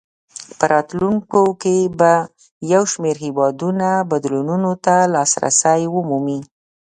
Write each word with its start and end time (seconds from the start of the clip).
په 0.57 0.65
راتلونکو 0.73 1.41
کې 1.61 1.75
به 1.99 2.13
یو 2.73 2.83
شمېر 2.93 3.15
هېوادونه 3.25 3.89
بدلونونو 4.11 4.71
ته 4.85 4.95
لاسرسی 5.13 5.81
ومومي. 5.93 6.39